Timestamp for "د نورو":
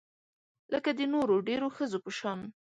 0.97-1.35